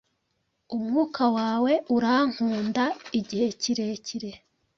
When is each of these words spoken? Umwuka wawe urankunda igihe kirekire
Umwuka 0.75 1.23
wawe 1.37 1.73
urankunda 1.95 2.83
igihe 3.19 3.47
kirekire 3.61 4.29